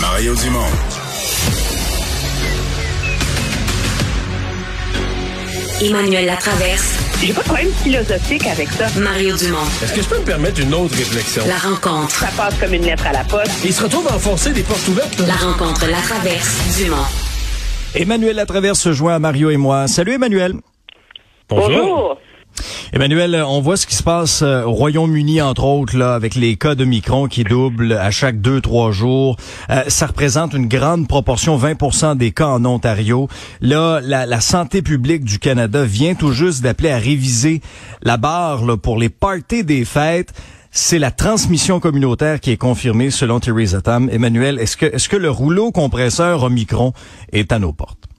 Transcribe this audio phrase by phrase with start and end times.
[0.00, 0.60] Mario Dumont.
[5.82, 6.98] Emmanuel Latraverse.
[7.20, 8.86] J'ai pas de problème philosophique avec ça.
[8.98, 9.58] Mario Dumont.
[9.82, 11.42] Est-ce que je peux me permettre une autre réflexion?
[11.46, 12.10] La rencontre.
[12.10, 13.52] Ça passe comme une lettre à la poste.
[13.62, 15.18] Il se retrouve à enfoncer des portes ouvertes.
[15.26, 16.78] La rencontre Latraverse.
[16.78, 16.96] Dumont.
[17.94, 19.86] Emmanuel Latraverse se joint à Mario et moi.
[19.86, 20.54] Salut Emmanuel.
[21.48, 22.18] Bonjour.
[22.92, 26.56] Emmanuel, on voit ce qui se passe euh, au Royaume-Uni, entre autres, là, avec les
[26.56, 29.36] cas de Micron qui doublent à chaque deux, trois jours.
[29.70, 33.28] Euh, ça représente une grande proportion, 20% des cas en Ontario.
[33.60, 37.60] Là, la, santé publique du Canada vient tout juste d'appeler à réviser
[38.02, 40.32] la barre pour les parties des fêtes.
[40.72, 44.08] C'est la transmission communautaire qui est confirmée selon Theresa Tam.
[44.10, 46.92] Emmanuel, est-ce que, est-ce que le rouleau compresseur Omicron
[47.32, 48.09] est à nos portes?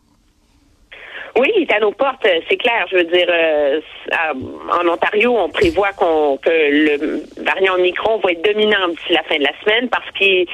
[1.37, 2.85] Oui, il est à nos portes, euh, c'est clair.
[2.91, 3.79] Je veux dire, euh,
[4.11, 4.33] à-
[4.81, 9.37] en Ontario, on prévoit qu'on que le variant Omicron va être dominant d'ici la fin
[9.37, 10.45] de la semaine parce que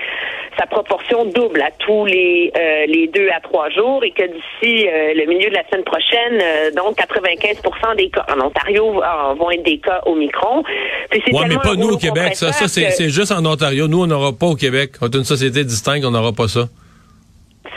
[0.60, 4.88] sa proportion double à tous les euh, les deux à trois jours et que d'ici
[4.88, 9.34] euh, le milieu de la semaine prochaine, euh, donc 95% des cas en Ontario euh,
[9.34, 10.64] vont être des cas Omicron.
[11.10, 12.36] Puis c'est Ouais, mais pas nous au Québec.
[12.36, 13.88] Ça, ça c'est que- c'est juste en Ontario.
[13.88, 14.92] Nous, on n'aura pas au Québec.
[15.02, 16.66] On est une société distincte, on n'aura pas ça.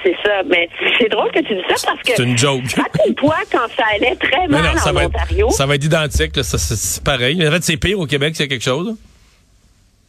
[0.03, 0.43] C'est ça.
[0.47, 2.13] Mais c'est drôle que tu dis ça parce que.
[2.17, 2.63] C'est une joke.
[2.77, 5.51] Rappelle-toi quand ça allait très Mais mal non, ça en va, être, Ontario.
[5.51, 6.37] ça va être identique.
[6.37, 6.43] là.
[6.43, 7.47] Ça, c'est- pareil.
[7.47, 8.95] En fait, c'est pire au Québec, c'est quelque chose.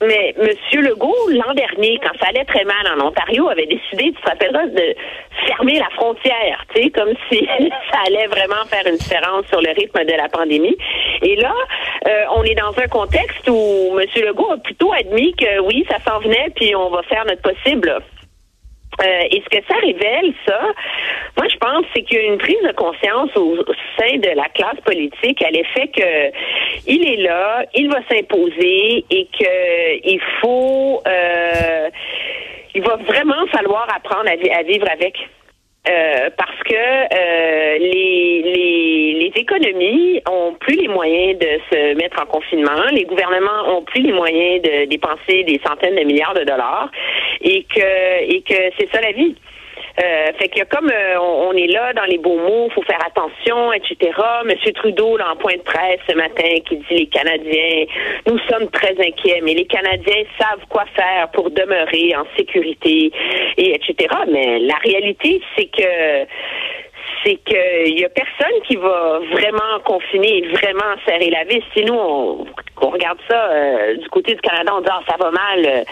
[0.03, 0.81] Mais M.
[0.81, 4.65] Legault, l'an dernier, quand ça allait très mal en Ontario, avait décidé, tu te rappelleras,
[4.65, 4.95] de
[5.45, 7.45] fermer la frontière, tu sais, comme si
[7.91, 10.75] ça allait vraiment faire une différence sur le rythme de la pandémie.
[11.21, 11.53] Et là,
[12.07, 14.05] euh, on est dans un contexte où M.
[14.25, 17.95] Legault a plutôt admis que oui, ça s'en venait, puis on va faire notre possible.
[18.99, 20.59] Euh, et ce que ça révèle, ça,
[21.37, 23.55] moi je pense, c'est qu'il y a une prise de conscience au,
[23.97, 26.31] sein de la classe politique à l'effet que
[26.87, 31.89] il est là, il va s'imposer et que il faut, euh,
[32.75, 35.15] il va vraiment falloir apprendre à, à vivre avec.
[35.89, 42.21] Euh, parce que euh, les, les, les économies ont plus les moyens de se mettre
[42.21, 46.43] en confinement, les gouvernements ont plus les moyens de dépenser des centaines de milliards de
[46.43, 46.91] dollars
[47.43, 49.35] et que et que c'est ça la vie.
[49.99, 53.05] Euh, fait que comme euh, on, on est là dans les beaux mots, faut faire
[53.05, 54.11] attention, etc.
[54.45, 57.85] Monsieur Trudeau, là, en point de presse ce matin, qui dit les Canadiens,
[58.25, 63.11] nous sommes très inquiets, mais les Canadiens savent quoi faire pour demeurer en sécurité,
[63.57, 64.15] et etc.
[64.31, 66.25] Mais la réalité, c'est que
[67.23, 71.61] c'est qu'il y a personne qui va vraiment confiner et vraiment serrer la vis.
[71.73, 72.45] Si nous, on,
[72.81, 75.65] on regarde ça euh, du côté du Canada, on dit ah, ça va mal.
[75.65, 75.83] euh,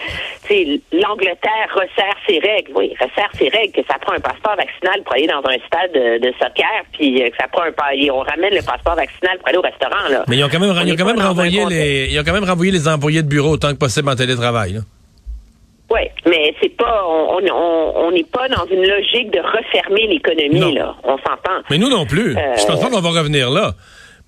[0.46, 2.72] tu sais, L'Angleterre resserre ses règles.
[2.74, 5.92] Oui, resserre ses règles, que ça prend un passeport vaccinal pour aller dans un stade
[5.92, 7.72] de, de soccer, puis euh, que ça prend un
[8.12, 10.08] on ramène le passeport vaccinal pour aller au restaurant.
[10.10, 10.24] Là.
[10.28, 12.32] Mais ils ont quand même, On ils ont quand même renvoyé les, ils ont quand
[12.32, 14.72] même renvoyé les employés de bureau autant que possible en télétravail.
[14.74, 14.80] là.
[15.92, 20.06] Oui, mais c'est pas, on on- on on n'est pas dans une logique de refermer
[20.06, 20.94] l'économie là.
[21.04, 21.62] On s'entend.
[21.70, 22.36] Mais nous non plus.
[22.36, 23.74] Euh, Je pense pas qu'on va revenir là.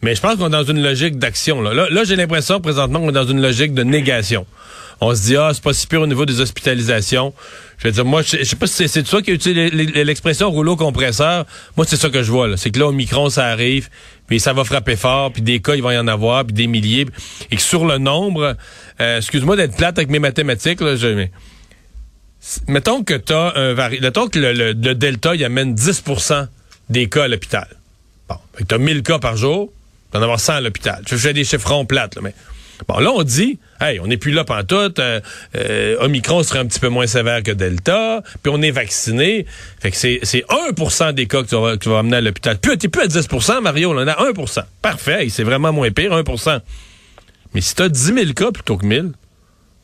[0.05, 1.61] Mais je pense qu'on est dans une logique d'action.
[1.63, 4.45] Là, là, là, j'ai l'impression présentement qu'on est dans une logique de négation.
[5.01, 7.33] On se dit, ah, c'est pas si pire au niveau des hospitalisations.
[7.79, 9.71] Je veux dire, moi, je je sais pas si c'est- toi qui as utilisé
[10.05, 11.45] l'expression rouleau compresseur.
[11.77, 12.49] Moi, c'est ça que je vois.
[12.49, 12.57] là.
[12.57, 13.89] C'est que là, au Micron, ça arrive,
[14.27, 16.67] puis ça va frapper fort, puis des cas, il va y en avoir, puis des
[16.67, 17.07] milliers.
[17.53, 18.57] Et que sur le nombre,
[19.01, 21.31] euh, excuse-moi d'être plate avec mes mathématiques, là, je, mais,
[22.73, 23.75] mettons que t'as un.
[24.01, 26.49] Mettons que le, le- Delta, il amène 10%
[26.91, 27.69] des cas à l'hôpital.
[28.29, 29.73] Bon, fait que t'as 1000 cas par jour,
[30.11, 31.03] t'en avoir 100 à l'hôpital.
[31.09, 32.35] Je fais des chiffrons plates, là, mais...
[32.89, 35.21] Bon, là, on dit, hey, on n'est plus là pantoute, euh,
[35.55, 39.47] euh, Omicron serait un petit peu moins sévère que Delta, puis on est vacciné.
[39.81, 42.21] Fait que c'est, c'est 1% des cas que tu vas, que tu vas amener à
[42.21, 42.59] l'hôpital.
[42.59, 46.11] Puis t'es plus à 10% Mario, on est à 1% Parfait, c'est vraiment moins pire,
[46.11, 46.61] 1%
[47.55, 49.13] Mais si t'as 10 000 cas plutôt que 1000,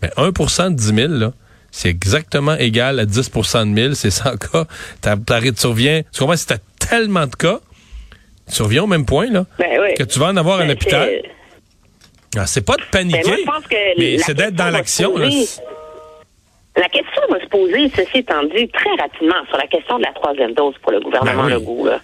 [0.03, 1.33] ben 1% de 10 000, là,
[1.71, 4.65] c'est exactement égal à 10% de 1000, c'est 100 cas.
[5.03, 7.61] Tu reviens, tu comprends, si t'as tellement de cas,
[8.53, 9.95] tu reviens au même point, là, Ben oui.
[9.95, 11.09] que tu vas en avoir à Ben, l'hôpital.
[11.09, 11.31] c'est-
[12.39, 15.15] Ah, c'est pas de paniquer, Ben, moi, je pense que mais c'est d'être dans l'action.
[16.77, 20.13] La question va se poser, ceci étant dit, très rapidement sur la question de la
[20.13, 21.61] troisième dose pour le gouvernement Ben oui.
[21.61, 21.87] Legault.
[21.87, 22.01] Là.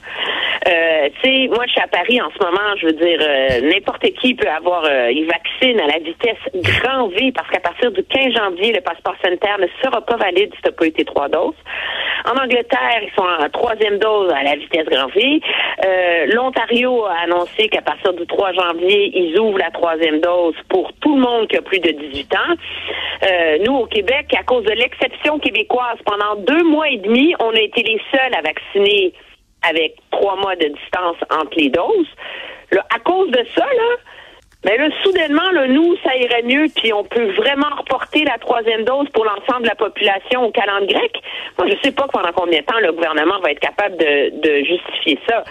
[0.67, 2.77] Euh, tu sais, moi, je suis à Paris en ce moment.
[2.81, 7.09] Je veux dire, euh, n'importe qui peut avoir, euh, il vaccine à la vitesse grand
[7.09, 10.63] V parce qu'à partir du 15 janvier, le passeport sanitaire ne sera pas valide si
[10.63, 11.55] tu n'as pas été trois doses.
[12.27, 15.41] En Angleterre, ils sont en troisième dose à la vitesse grand V.
[15.85, 20.91] Euh, L'Ontario a annoncé qu'à partir du 3 janvier, ils ouvrent la troisième dose pour
[21.01, 22.55] tout le monde qui a plus de 18 ans.
[23.25, 27.51] Euh, nous, au Québec, à cause de l'exception québécoise, pendant deux mois et demi, on
[27.51, 29.13] a été les seuls à vacciner
[29.69, 32.09] avec trois mois de distance entre les doses.
[32.71, 33.97] Là, à cause de ça, là,
[34.65, 38.85] Mais là, soudainement, là, nous, ça irait mieux, puis on peut vraiment reporter la troisième
[38.85, 41.13] dose pour l'ensemble de la population au calendrier grec.
[41.59, 44.65] Moi, je sais pas pendant combien de temps le gouvernement va être capable de, de
[44.65, 45.45] justifier ça.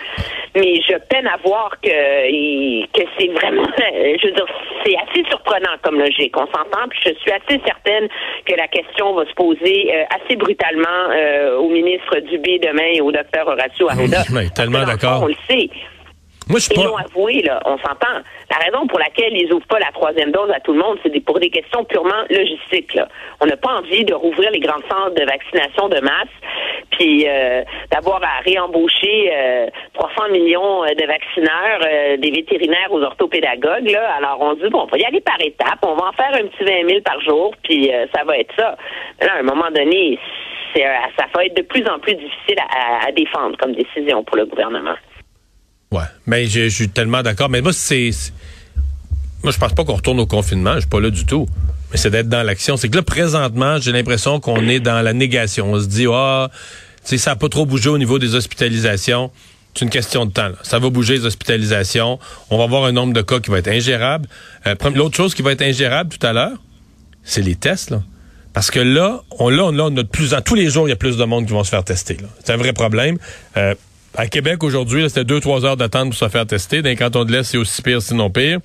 [0.56, 4.46] Mais je peine à voir que, que c'est vraiment, je veux dire,
[4.86, 6.36] c'est assez surprenant comme logique.
[6.38, 8.08] On s'entend, puis je suis assez certaine
[8.46, 13.02] que la question va se poser euh, assez brutalement euh, au ministre Dubé demain et
[13.02, 14.24] au docteur Horacio Arruda.
[14.34, 15.24] Oui, tellement d'accord.
[15.24, 15.70] On le sait.
[16.50, 18.20] Moi, je suis Ils l'ont avoué, là, on s'entend.
[18.52, 21.20] La raison pour laquelle ils ouvrent pas la troisième dose à tout le monde, c'est
[21.26, 22.94] pour des questions purement logistiques.
[22.94, 23.08] Là.
[23.42, 26.28] On n'a pas envie de rouvrir les grands centres de vaccination de masse,
[26.92, 33.02] puis euh, d'avoir à réembaucher euh, 300 millions euh, de vaccineurs, euh, des vétérinaires aux
[33.02, 33.90] orthopédagogues.
[33.90, 34.14] Là.
[34.18, 36.46] Alors, on dit, bon, on va y aller par étapes, on va en faire un
[36.48, 38.76] petit 20 000 par jour, puis euh, ça va être ça.
[39.20, 40.20] Mais là, à un moment donné,
[40.76, 44.24] c'est, euh, ça va être de plus en plus difficile à- à défendre comme décision
[44.24, 44.96] pour le gouvernement.
[45.94, 47.50] Ouais, mais je, je suis tellement d'accord.
[47.50, 48.10] Mais moi, c'est.
[49.44, 50.74] Moi, je pense pas qu'on retourne au confinement.
[50.76, 51.48] Je suis pas là du tout.
[51.92, 52.78] Mais c'est d'être dans l'action.
[52.78, 55.72] C'est que là, présentement, j'ai l'impression qu'on est dans la négation.
[55.72, 56.50] On se dit, ah,
[57.04, 59.30] tu sais, ça a pas trop bougé au niveau des hospitalisations.
[59.76, 60.50] C'est une question de temps.
[60.64, 62.18] Ça va bouger les hospitalisations.
[62.50, 64.28] On va avoir un nombre de cas qui va être ingérable.
[64.66, 66.58] Euh, L'autre chose qui va être ingérable tout à l'heure,
[67.24, 67.94] c'est les tests.
[68.54, 70.88] Parce que là, on, là, on, là, on a de plus en tous les jours,
[70.88, 72.18] il y a plus de monde qui vont se faire tester.
[72.44, 73.18] C'est un vrai problème.
[73.58, 73.76] Euh,
[74.16, 76.82] à Québec aujourd'hui, c'était deux trois heures d'attente pour se faire tester.
[76.82, 78.60] Dans les cantons de l'Est, c'est aussi pire, sinon pire.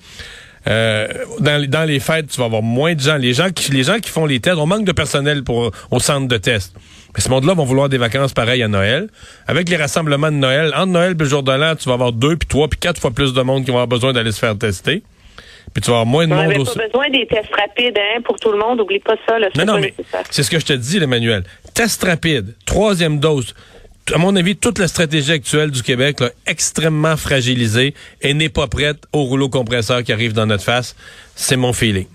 [0.67, 1.07] Euh,
[1.39, 3.15] dans, les- dans les fêtes, tu vas avoir moins de gens.
[3.15, 5.99] Les gens qui les gens qui font les tests, on manque de personnel pour au
[5.99, 6.75] centre de test.
[7.15, 9.07] Mais ce monde-là vont vouloir des vacances pareilles à Noël.
[9.47, 12.11] Avec les rassemblements de Noël, entre Noël et le jour de l'an, tu vas avoir
[12.11, 14.39] deux, puis trois, puis quatre fois plus de monde qui vont avoir besoin d'aller se
[14.39, 15.01] faire tester.
[15.73, 17.97] Puis tu vas avoir moins de On monde n'avait au pas besoin des tests rapides
[17.97, 18.81] hein, pour tout le monde.
[18.81, 19.39] Oublie pas ça.
[19.39, 19.93] Là, non, non, mais
[20.29, 21.43] c'est ce que je te dis, Emmanuel.
[21.73, 23.55] Test rapide, troisième dose.
[24.13, 28.67] À mon avis, toute la stratégie actuelle du Québec, là, extrêmement fragilisée et n'est pas
[28.67, 30.95] prête au rouleau compresseur qui arrive dans notre face.
[31.35, 32.07] C'est mon feeling.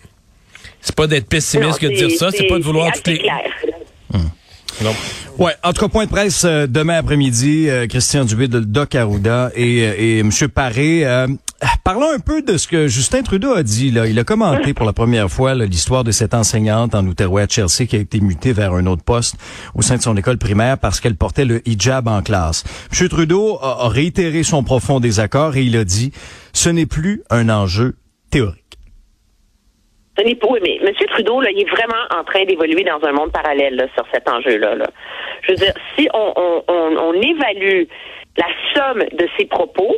[0.80, 3.22] C'est pas d'être pessimiste que de dire ça, c'est pas de vouloir toutes les...
[4.82, 4.94] Non.
[5.38, 8.96] Ouais, en tout cas, point de presse euh, demain après-midi, euh, Christian Dubé de Doc
[8.96, 10.30] Arruda et, euh, et M.
[10.52, 11.06] Paré.
[11.06, 11.28] euh,
[11.84, 13.90] parlons un peu de ce que Justin Trudeau a dit.
[13.90, 14.06] Là.
[14.06, 17.86] Il a commenté pour la première fois l'histoire de cette enseignante en Outaouais à Chelsea
[17.88, 19.36] qui a été mutée vers un autre poste
[19.74, 22.64] au sein de son école primaire parce qu'elle portait le hijab en classe.
[22.92, 23.08] M.
[23.08, 26.12] Trudeau a, réitéré son profond désaccord et il a dit
[26.52, 27.94] «Ce n'est plus un enjeu
[28.30, 28.60] théorique».
[30.18, 30.94] Oui, mais M.
[31.10, 34.28] Trudeau, là, il est vraiment en train d'évoluer dans un monde parallèle là, sur cet
[34.28, 34.76] enjeu-là.
[34.76, 34.86] là.
[35.42, 37.84] Je veux dire, si on, on, on, on évalue
[38.36, 39.96] la somme de ses propos,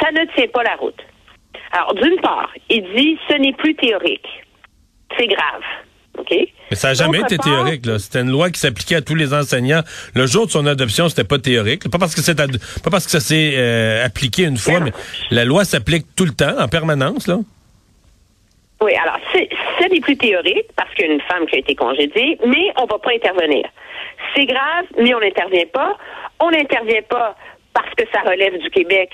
[0.00, 1.00] ça ne tient pas la route.
[1.72, 4.26] Alors, d'une part, il dit ce n'est plus théorique.
[5.18, 5.62] C'est grave.
[6.18, 6.30] OK?
[6.70, 7.86] Mais ça n'a jamais été part, théorique.
[7.86, 7.98] là.
[7.98, 9.82] C'était une loi qui s'appliquait à tous les enseignants.
[10.14, 11.88] Le jour de son adoption, c'était pas théorique.
[11.90, 14.86] Pas parce que c'est ad- pas parce que ça s'est euh, appliqué une fois, Non.
[14.86, 14.92] mais
[15.30, 17.26] la loi s'applique tout le temps, en permanence.
[17.28, 17.38] Là.
[18.82, 21.74] Oui, alors, ce n'est plus théorique parce qu'il y a une femme qui a été
[21.74, 23.64] congédiée, mais on va pas intervenir.
[24.34, 25.96] C'est grave, mais on n'intervient pas.
[26.40, 27.36] On n'intervient pas
[27.74, 29.10] parce que ça relève du Québec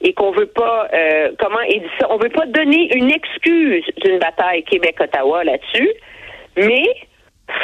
[0.00, 3.84] et qu'on veut pas, euh, comment il dit ça, on veut pas donner une excuse
[4.02, 5.90] d'une bataille Québec-Ottawa là-dessus,
[6.56, 6.84] mais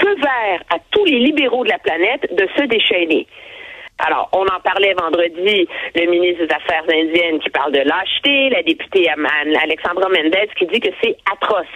[0.00, 3.26] feu vert à tous les libéraux de la planète de se déchaîner.
[3.98, 8.62] Alors, on en parlait vendredi, le ministre des Affaires indiennes qui parle de lâcheté, la
[8.62, 11.66] députée Alexandra Mendez qui dit que c'est atroce.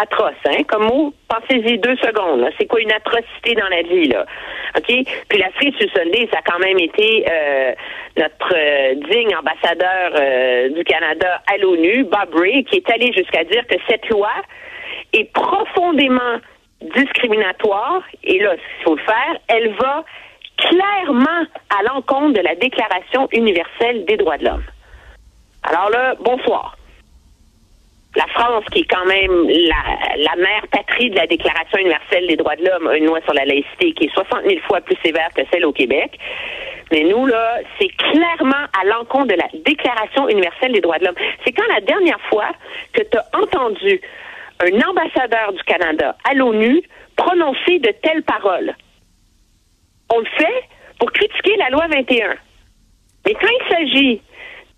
[0.00, 0.62] Atroce, hein?
[0.68, 2.48] Comme mot, pensez-y deux secondes.
[2.58, 4.24] C'est quoi une atrocité dans la vie, là?
[4.76, 4.86] OK?
[5.28, 7.72] Puis la frise sur Sunday, ça a quand même été euh,
[8.16, 13.44] notre euh, digne ambassadeur euh, du Canada à l'ONU, Bob Ray, qui est allé jusqu'à
[13.44, 14.30] dire que cette loi
[15.12, 16.38] est profondément
[16.80, 20.04] discriminatoire, et là, s'il faut le faire, elle va
[20.56, 24.64] clairement à l'encontre de la Déclaration universelle des droits de l'homme.
[25.64, 26.77] Alors là, bonsoir.
[28.16, 32.56] La France, qui est quand même la, mère patrie de la Déclaration universelle des droits
[32.56, 35.42] de l'homme, une loi sur la laïcité qui est 60 000 fois plus sévère que
[35.52, 36.18] celle au Québec.
[36.90, 41.14] Mais nous, là, c'est clairement à l'encontre de la Déclaration universelle des droits de l'homme.
[41.44, 42.48] C'est quand la dernière fois
[42.94, 44.00] que tu as entendu
[44.60, 46.82] un ambassadeur du Canada à l'ONU
[47.16, 48.74] prononcer de telles paroles.
[50.10, 50.64] On le fait
[50.98, 52.36] pour critiquer la loi 21.
[53.26, 54.22] Mais quand il s'agit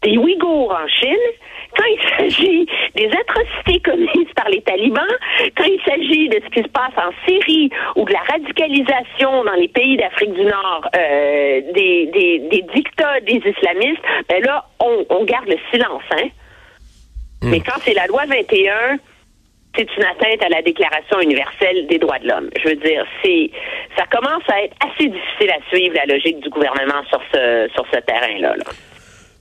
[0.03, 1.17] des Ouïghours en Chine,
[1.77, 5.17] quand il s'agit des atrocités commises par les talibans,
[5.57, 9.55] quand il s'agit de ce qui se passe en Syrie ou de la radicalisation dans
[9.55, 15.05] les pays d'Afrique du Nord euh, des, des, des dictats des islamistes, ben là, on,
[15.11, 16.03] on garde le silence.
[16.13, 16.29] Hein?
[17.43, 18.99] Mais quand c'est la loi 21,
[19.77, 22.51] c'est une atteinte à la Déclaration universelle des droits de l'homme.
[22.63, 23.51] Je veux dire, c'est
[23.97, 27.87] ça commence à être assez difficile à suivre la logique du gouvernement sur ce sur
[27.93, 28.57] ce terrain-là.
[28.57, 28.65] là.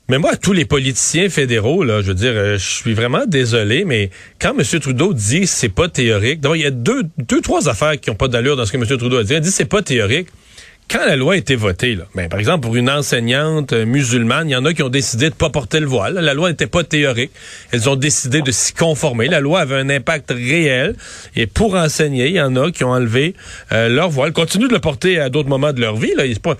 [0.09, 3.85] Mais moi, tous les politiciens fédéraux, là, je veux dire, euh, je suis vraiment désolé,
[3.85, 4.09] mais
[4.41, 4.79] quand M.
[4.79, 8.15] Trudeau dit c'est pas théorique, d'abord, il y a deux, deux, trois affaires qui n'ont
[8.15, 8.85] pas d'allure dans ce que M.
[8.85, 9.35] Trudeau a dit.
[9.35, 10.29] Il dit c'est pas théorique
[10.89, 14.49] quand la loi a été votée, là, ben, par exemple, pour une enseignante euh, musulmane,
[14.49, 16.15] il y en a qui ont décidé de pas porter le voile.
[16.15, 17.29] La loi n'était pas théorique.
[17.71, 19.27] Elles ont décidé de s'y conformer.
[19.27, 20.95] La loi avait un impact réel.
[21.35, 23.35] Et pour enseigner, il y en a qui ont enlevé
[23.71, 24.33] euh, leur voile.
[24.33, 26.13] Continuent de le porter à d'autres moments de leur vie.
[26.17, 26.23] Là.
[26.41, 26.57] Pas...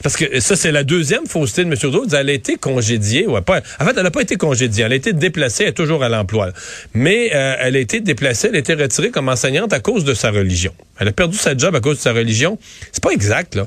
[0.00, 1.76] Parce que ça, c'est la deuxième fausseté de M.
[1.76, 2.06] Trudeau.
[2.06, 3.26] Elle a été congédiée.
[3.26, 3.62] Ouais, pas...
[3.80, 4.84] En fait, elle n'a pas été congédiée.
[4.84, 5.64] Elle a été déplacée.
[5.64, 6.50] Elle est toujours à l'emploi.
[6.94, 8.46] Mais euh, elle a été déplacée.
[8.48, 10.72] Elle a été retirée comme enseignante à cause de sa religion.
[11.00, 12.58] Elle a perdu sa job à cause de sa religion.
[12.92, 13.66] C'est pas exact, là.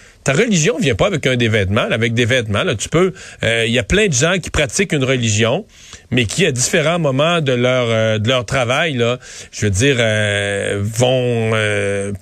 [0.23, 2.63] Ta religion vient pas avec un des vêtements, avec des vêtements.
[2.63, 3.11] Là, tu peux.
[3.43, 5.65] Euh, il y a plein de gens qui pratiquent une religion,
[6.11, 9.17] mais qui à différents moments de leur euh, de leur travail, là,
[9.51, 11.51] je veux dire, euh, vont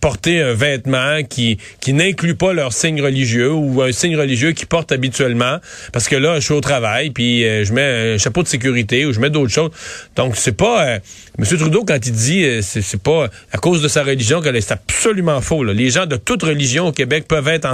[0.02, 4.68] porter un vêtement qui qui n'inclut pas leur signe religieux ou un signe religieux qu'ils
[4.68, 5.58] portent habituellement,
[5.92, 9.12] parce que là, je suis au travail, puis je mets un chapeau de sécurité ou
[9.12, 9.72] je mets d'autres choses.
[10.16, 11.00] Donc c'est pas
[11.38, 15.42] Monsieur Trudeau quand il dit c'est pas à cause de sa religion que c'est absolument
[15.42, 15.64] faux.
[15.64, 17.66] Les gens de toute religion au Québec peuvent être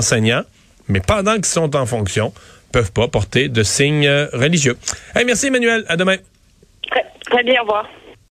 [0.87, 2.33] mais pendant qu'ils sont en fonction,
[2.71, 4.77] peuvent pas porter de signes religieux.
[5.25, 6.17] merci Emmanuel, à demain.
[7.29, 7.87] très bien, au revoir.